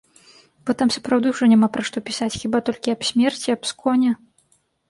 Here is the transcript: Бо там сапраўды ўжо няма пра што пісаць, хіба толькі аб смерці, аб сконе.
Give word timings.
Бо 0.69 0.73
там 0.79 0.89
сапраўды 0.95 1.33
ўжо 1.33 1.49
няма 1.51 1.69
пра 1.77 1.83
што 1.89 1.97
пісаць, 2.07 2.31
хіба 2.45 2.63
толькі 2.71 2.95
аб 2.95 3.07
смерці, 3.11 3.47
аб 3.59 3.71
сконе. 3.75 4.11